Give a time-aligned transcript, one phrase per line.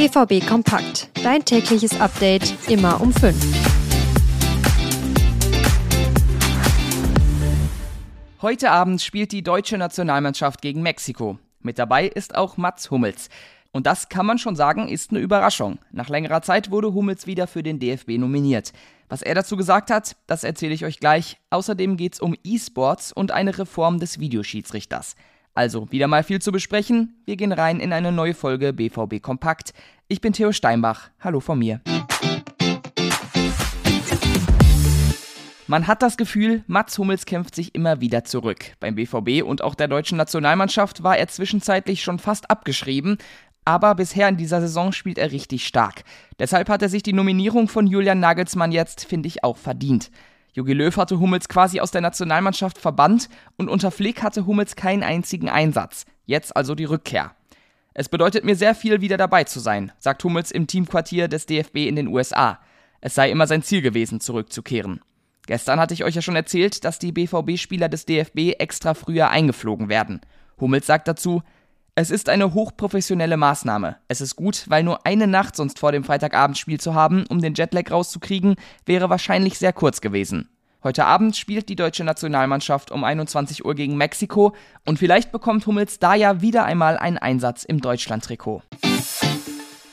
[0.00, 1.10] BVB Kompakt.
[1.22, 3.36] Dein tägliches Update immer um 5.
[8.40, 11.38] Heute Abend spielt die deutsche Nationalmannschaft gegen Mexiko.
[11.60, 13.28] Mit dabei ist auch Mats Hummels.
[13.72, 15.78] Und das kann man schon sagen, ist eine Überraschung.
[15.92, 18.72] Nach längerer Zeit wurde Hummels wieder für den DFB nominiert.
[19.10, 21.36] Was er dazu gesagt hat, das erzähle ich euch gleich.
[21.50, 25.14] Außerdem geht es um E-Sports und eine Reform des Videoschiedsrichters.
[25.54, 27.20] Also, wieder mal viel zu besprechen.
[27.24, 29.72] Wir gehen rein in eine neue Folge BVB Kompakt.
[30.06, 31.10] Ich bin Theo Steinbach.
[31.20, 31.80] Hallo von mir.
[35.66, 38.72] Man hat das Gefühl, Mats Hummels kämpft sich immer wieder zurück.
[38.80, 43.18] Beim BVB und auch der deutschen Nationalmannschaft war er zwischenzeitlich schon fast abgeschrieben,
[43.64, 46.02] aber bisher in dieser Saison spielt er richtig stark.
[46.40, 50.10] Deshalb hat er sich die Nominierung von Julian Nagelsmann jetzt, finde ich, auch verdient.
[50.52, 55.02] Jogi Löw hatte Hummels quasi aus der Nationalmannschaft verbannt und unter Flick hatte Hummels keinen
[55.02, 56.06] einzigen Einsatz.
[56.26, 57.34] Jetzt also die Rückkehr.
[57.94, 61.76] Es bedeutet mir sehr viel, wieder dabei zu sein, sagt Hummels im Teamquartier des DFB
[61.88, 62.58] in den USA.
[63.00, 65.00] Es sei immer sein Ziel gewesen, zurückzukehren.
[65.46, 69.88] Gestern hatte ich euch ja schon erzählt, dass die BVB-Spieler des DFB extra früher eingeflogen
[69.88, 70.20] werden.
[70.60, 71.42] Hummels sagt dazu,
[71.94, 73.96] es ist eine hochprofessionelle Maßnahme.
[74.08, 77.54] Es ist gut, weil nur eine Nacht sonst vor dem Freitagabendspiel zu haben, um den
[77.54, 80.48] Jetlag rauszukriegen, wäre wahrscheinlich sehr kurz gewesen.
[80.82, 84.54] Heute Abend spielt die deutsche Nationalmannschaft um 21 Uhr gegen Mexiko
[84.86, 88.62] und vielleicht bekommt Hummels da ja wieder einmal einen Einsatz im Deutschland-Trikot.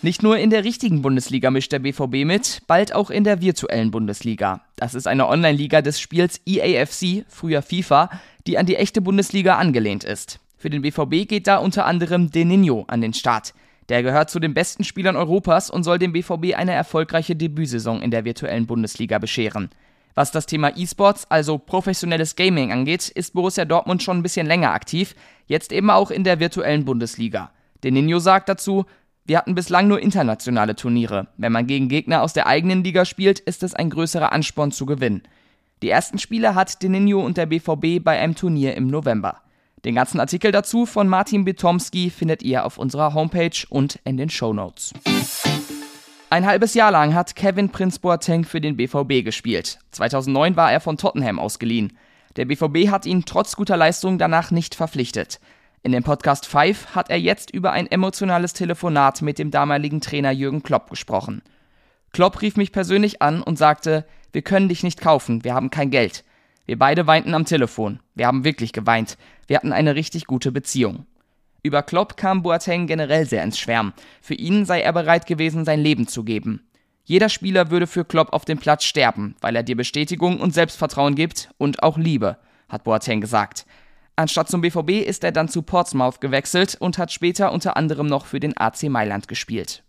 [0.02, 3.92] Nicht nur in der richtigen Bundesliga mischt der BVB mit, bald auch in der virtuellen
[3.92, 4.62] Bundesliga.
[4.78, 8.10] Das ist eine Online-Liga des Spiels EAFC, früher FIFA,
[8.46, 10.40] die an die echte Bundesliga angelehnt ist.
[10.58, 13.54] Für den BVB geht da unter anderem De Nino an den Start.
[13.90, 18.10] Der gehört zu den besten Spielern Europas und soll dem BVB eine erfolgreiche Debütsaison in
[18.10, 19.70] der virtuellen Bundesliga bescheren.
[20.16, 24.72] Was das Thema E-Sports, also professionelles Gaming angeht, ist Borussia Dortmund schon ein bisschen länger
[24.72, 25.14] aktiv,
[25.46, 27.52] jetzt eben auch in der virtuellen Bundesliga.
[27.84, 28.86] De Nino sagt dazu,
[29.26, 31.28] wir hatten bislang nur internationale Turniere.
[31.38, 34.88] Wenn man gegen Gegner aus der eigenen Liga spielt, ist es ein größerer Ansporn zu
[34.88, 35.22] gewinnen.
[35.84, 39.42] Die ersten Spiele hat Deninho und der BVB bei einem Turnier im November.
[39.86, 44.30] Den ganzen Artikel dazu von Martin Bitomski findet ihr auf unserer Homepage und in den
[44.30, 44.94] Show Notes.
[46.30, 49.80] Ein halbes Jahr lang hat Kevin Prince Boateng für den BVB gespielt.
[49.92, 51.98] 2009 war er von Tottenham ausgeliehen.
[52.36, 55.40] Der BVB hat ihn trotz guter Leistung danach nicht verpflichtet.
[55.84, 60.32] In dem Podcast 5 hat er jetzt über ein emotionales Telefonat mit dem damaligen Trainer
[60.32, 61.42] Jürgen Klopp gesprochen.
[62.12, 65.92] Klopp rief mich persönlich an und sagte, wir können dich nicht kaufen, wir haben kein
[65.92, 66.26] Geld.
[66.68, 68.02] Wir beide weinten am Telefon.
[68.14, 69.18] Wir haben wirklich geweint.
[69.48, 71.06] Wir hatten eine richtig gute Beziehung.
[71.64, 73.94] Über Klopp kam Boateng generell sehr ins Schwärmen.
[74.22, 76.68] Für ihn sei er bereit gewesen, sein Leben zu geben.
[77.06, 81.16] Jeder Spieler würde für Klopp auf dem Platz sterben, weil er dir Bestätigung und Selbstvertrauen
[81.16, 83.66] gibt und auch Liebe, hat Boateng gesagt.
[84.18, 88.26] Anstatt zum BVB ist er dann zu Portsmouth gewechselt und hat später unter anderem noch
[88.26, 89.84] für den AC Mailand gespielt.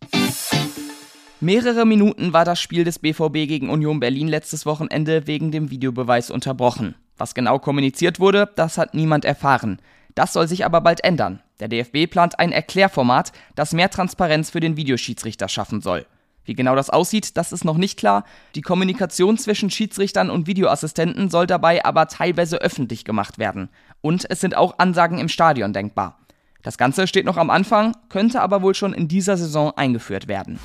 [1.41, 6.33] Mehrere Minuten war das Spiel des BVB gegen Union Berlin letztes Wochenende wegen dem Videobeweis
[6.33, 6.97] unterbrochen.
[7.17, 9.79] Was genau kommuniziert wurde, das hat niemand erfahren.
[10.17, 11.41] Das soll sich aber bald ändern.
[11.61, 16.07] Der DFB plant ein Erklärformat, das mehr Transparenz für den Videoschiedsrichter schaffen soll.
[16.45, 18.25] Wie genau das aussieht, das ist noch nicht klar.
[18.57, 23.69] Die Kommunikation zwischen Schiedsrichtern und Videoassistenten soll dabei aber teilweise öffentlich gemacht werden.
[24.01, 26.19] Und es sind auch Ansagen im Stadion denkbar.
[26.63, 30.59] Das Ganze steht noch am Anfang, könnte aber wohl schon in dieser Saison eingeführt werden.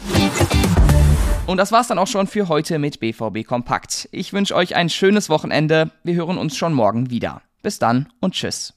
[1.45, 4.07] Und das war's dann auch schon für heute mit BVB Kompakt.
[4.11, 5.91] Ich wünsche euch ein schönes Wochenende.
[6.03, 7.41] Wir hören uns schon morgen wieder.
[7.61, 8.73] Bis dann und tschüss.